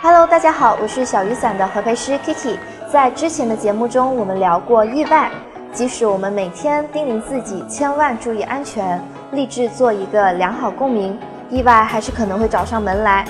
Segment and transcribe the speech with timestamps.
[0.00, 2.56] Hello，大家好，我是小雨伞的合肥师 Kiki。
[2.90, 5.30] 在之前的节目中，我们聊过意外。
[5.70, 8.98] 即使我们每天叮咛自己千万注意安全，
[9.32, 11.18] 立志做一个良好公民，
[11.50, 13.22] 意外还是可能会找上门来。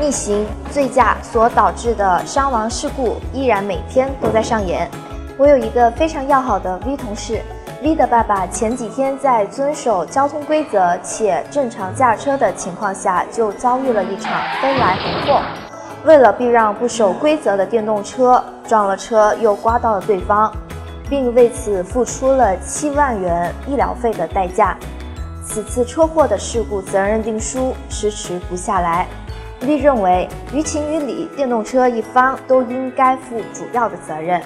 [0.00, 4.90] 逆行、醉驾所导致的伤亡事故依然每天都在上演。
[5.38, 7.40] 我有一个非常要好的 V 同事
[7.82, 15.42] ，V 的爸爸前几天在遵守交通规则且正常驾车的情况下，就遭遇了一场飞来横祸。
[16.04, 20.52] 为了避让不守规则的电动车，撞了车又刮到了对方。
[21.08, 24.76] 并为此付出了七万元医疗费的代价。
[25.44, 29.06] 此次车祸的事故责任认定书迟迟不下来
[29.60, 34.40] ，V 认为于情于理，电动车一方都应该负主要的责任。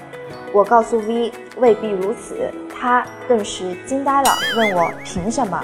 [0.52, 5.62] 我告诉 V 未必如此，他顿时惊呆了，问我凭什么？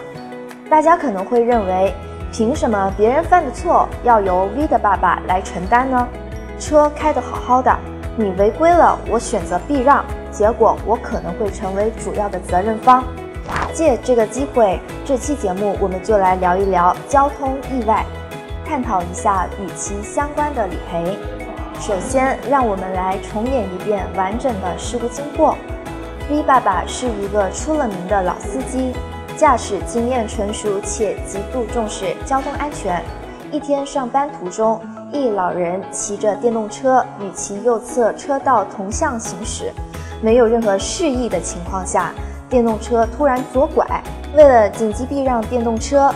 [0.70, 1.92] 大家可能会认为，
[2.33, 6.08] 凭什么别人犯的错要由 V 的爸爸来承担呢？
[6.58, 7.77] 车开得好好的，
[8.16, 10.05] 你违规了，我选择避让。
[10.31, 13.05] 结果我可能会成为主要的责任方。
[13.72, 18.05] 借这个机会，这期节目我们就来聊一聊交通意外，
[18.67, 21.17] 探讨一下与其相关的理赔。
[21.81, 25.56] 首先，让我们来重演一遍完整的事故经过。
[26.28, 28.92] V 爸爸是一个出了名的老司机，
[29.37, 33.00] 驾驶经验纯熟且极度重视交通安全。
[33.53, 34.81] 一天上班途中，
[35.12, 39.72] 一老人骑着电动车与其右侧车道同向行驶。
[40.20, 42.12] 没有任何示意的情况下，
[42.48, 43.87] 电动车突然左拐，
[44.34, 46.12] 为了紧急避让电动车，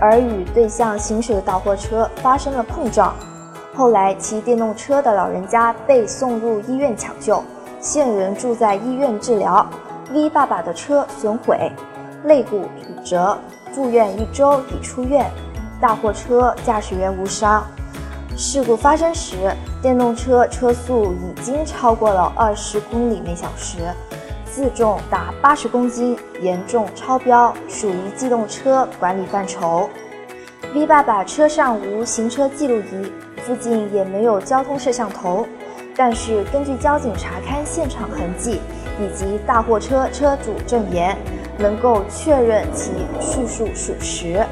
[0.00, 3.14] 而与对向行驶的大货车发生了碰撞。
[3.74, 7.42] 后来，骑电动车的老人家被送入医院抢救，
[7.80, 9.64] 现人住在医院治疗。
[10.12, 11.70] V 爸爸的车损毁，
[12.24, 13.38] 肋骨骨折，
[13.74, 15.30] 住院一周已出院。
[15.80, 17.64] 大货车驾驶员无伤。
[18.36, 19.36] 事故发生时，
[19.80, 23.78] 电动车车速已经超过了二十公里每小时，
[24.58, 29.88] 自重达八十公斤，严重超标，属于机动车管理范畴。
[30.74, 35.46] V 爸爸车上无行车记录仪，附近也没有交通摄像头，
[35.94, 38.60] 但是根据交警查勘现场痕迹
[39.00, 41.16] 以及大货车车主证言，
[41.56, 44.44] 能够确认其叙述属实。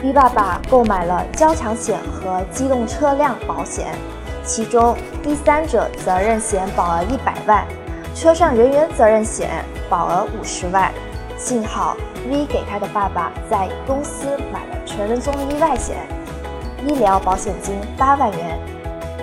[0.00, 3.96] V 爸爸购买了交强险和机动车辆保险，
[4.44, 7.66] 其中第三者责任险保额一百万，
[8.14, 10.92] 车上人员责任险保额五十万。
[11.38, 11.96] 幸好
[12.30, 15.96] V 给他的爸爸在公司买了全人综意外险，
[16.86, 18.58] 医疗保险金八万元。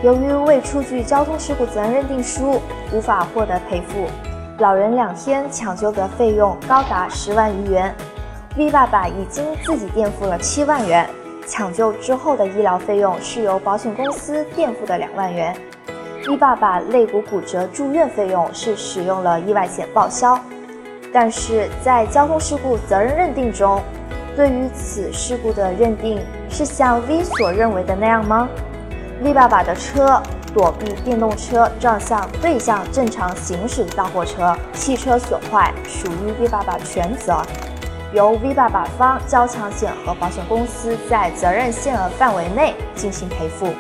[0.04, 2.62] 由于未出具交通事故责任认定书，
[2.92, 4.08] 无法获得赔付，
[4.58, 7.96] 老人两天抢救的费用高达十万余元。
[8.58, 11.10] V 爸爸已经自己垫付了七万元，
[11.48, 15.56] 抢救之后的医疗费用是由保险公司垫付的两万元。
[16.30, 20.40] V 爸爸肋骨骨折住院费用是使用了意外险报销，
[21.12, 23.82] 但是在交通事故责任认定中，
[24.36, 28.48] 对于此事故的认定是像 V 所认为的那样吗
[29.24, 30.22] ？V 爸爸的车
[30.54, 37.42] 躲避电动车撞向对向正常行驶的大货车，汽车损坏属于 V 爸爸全责。
[38.14, 43.74] 由 V 爸爸方交强险和保险公司在责任限额范围内进行赔付，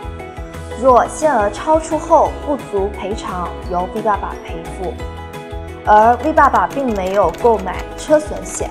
[0.82, 4.94] 若限额超出后不足赔偿，由 V 爸爸赔付。
[5.86, 8.70] 而 V 爸爸并没有购买车损险，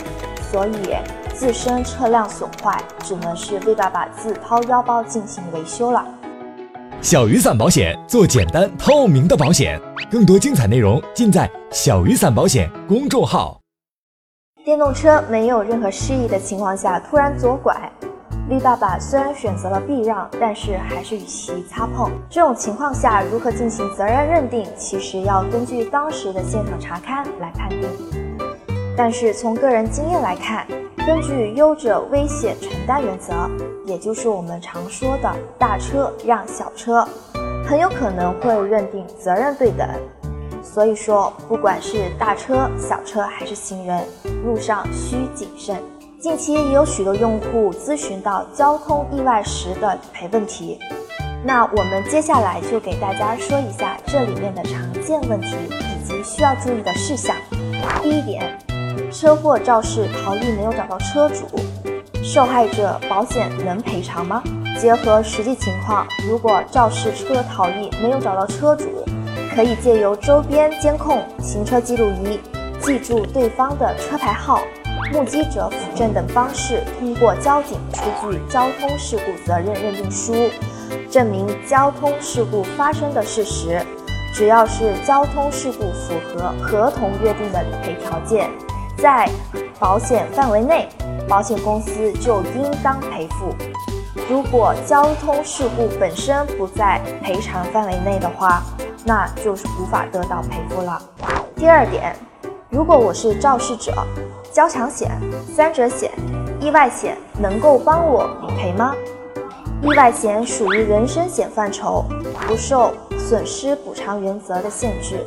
[0.50, 0.96] 所以
[1.34, 6.02] 自身车辆损坏只能是 V 爸爸自掏腰包进行维修了。
[7.02, 9.78] 小雨伞保险做简单透明的保险，
[10.10, 13.60] 更多精彩内容尽在小雨伞保险公众号。
[14.64, 17.90] 电动车没有任何示意的情况下突然左拐
[18.48, 22.10] 绿爸爸虽然选择了避让，但是还是与其擦碰。
[22.30, 27.86] 这种情况下如何进行责任认定，其实要根据当时的现场查勘来判定。
[28.96, 30.66] 但是从个人经验来看，
[31.06, 33.34] 根据优者危险承担原则，
[33.84, 37.06] 也就是我们常说的大车让小车，
[37.66, 39.86] 很有可能会认定责任对等。
[40.62, 44.02] 所以说，不管是大车、小车还是行人，
[44.42, 45.76] 路上需谨慎。
[46.20, 50.76] 近期也有许多用户咨询到交通意外时的理赔问题，
[51.44, 57.36] 那我们接下来就给大家说一下这里面的常见问题以及需要注意的事项。
[58.02, 58.58] 第一点，
[59.12, 61.46] 车祸肇事逃逸没有找到车主，
[62.20, 64.42] 受害者保险能赔偿吗？
[64.76, 69.06] 结合实际情况，如果肇事车逃逸没有找到车主，
[69.54, 72.40] 可以借由周边监控、行车记录仪
[72.80, 74.60] 记住对方的车牌号、
[75.12, 80.50] 目击者辅证等方式，通过交警出具交通事故责任认定书，
[81.10, 83.80] 证明交通事故发生的事实。
[84.34, 88.50] 只要是交通事故符合合同约定的理赔条件，
[88.98, 89.28] 在
[89.78, 90.86] 保险范围内，
[91.26, 93.54] 保险公司就应当赔付。
[94.28, 98.62] 如果交通事故本身不在赔偿范围内的话，
[99.04, 101.00] 那就是无法得到赔付了。
[101.56, 102.14] 第二点，
[102.68, 103.92] 如果我是肇事者，
[104.58, 105.08] 交强险、
[105.54, 106.10] 三者险、
[106.60, 108.92] 意外险能够帮我理赔吗？
[109.84, 112.04] 意外险属于人身险范畴，
[112.44, 115.24] 不受损失补偿原则的限制，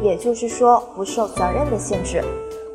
[0.00, 2.24] 也就是说不受责任的限制。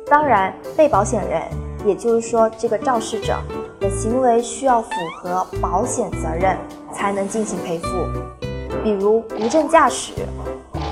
[0.08, 1.42] 当然，被保险人，
[1.84, 3.36] 也就是说这个肇事者。
[3.80, 6.56] 的行为需要符合保险责任
[6.94, 7.88] 才能进行赔付，
[8.84, 10.12] 比如无证驾驶、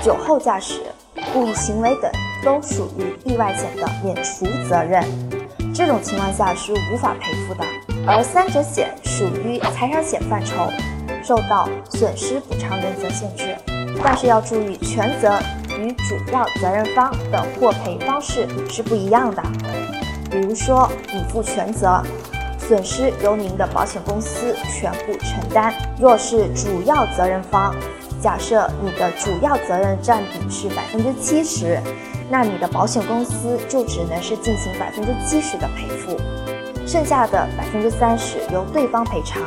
[0.03, 0.81] 酒后驾驶、
[1.31, 2.11] 故意行为等
[2.45, 5.03] 都属于意外险的免除责任，
[5.73, 7.65] 这种情况下是无法赔付的。
[8.07, 10.71] 而三者险属于财产险范畴，
[11.23, 13.57] 受到损失补偿原则限制，
[14.03, 15.39] 但是要注意全责
[15.79, 19.41] 与主要责任方的获赔方式是不一样的，
[20.29, 22.01] 比如说你负全责。
[22.67, 25.71] 损失由您的保险公司全部承担。
[25.99, 27.75] 若是主要责任方，
[28.19, 31.79] 假设你的主要责任占比是百分之七十，
[32.29, 36.17] 那你的保险公司就只能是进行百分之七十的赔付，
[36.87, 39.41] 剩下的百分之三十由对方赔偿，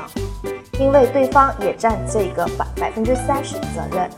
[0.78, 4.08] 因为对方也占这个百百分之三十的责任。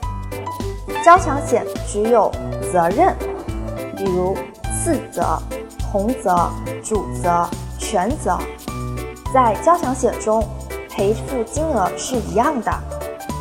[1.03, 2.31] 交强险只有
[2.71, 3.17] 责任，
[3.97, 4.37] 比如
[4.75, 5.39] 次责、
[5.91, 6.51] 同责、
[6.85, 7.49] 主责、
[7.79, 8.39] 全责。
[9.33, 10.47] 在交强险中，
[10.91, 12.71] 赔付金额是一样的，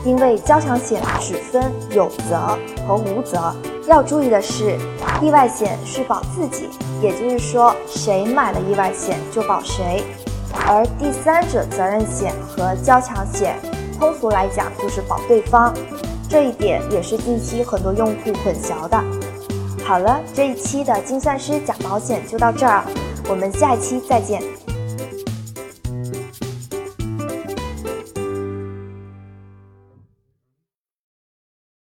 [0.05, 2.57] 因为交强险只分有责
[2.87, 3.53] 和无责。
[3.89, 4.77] 要注意的是，
[5.19, 6.69] 意外险是保自己，
[7.01, 10.03] 也就是说，谁买了意外险就保谁；
[10.67, 13.55] 而第三者责任险和交强险，
[13.97, 15.73] 通俗来讲就是保对方。
[16.29, 19.03] 这一点也是近期很多用户混淆的。
[19.83, 22.83] 好了，这一期的精算师讲保险就到这儿，
[23.27, 24.39] 我们下一期再见。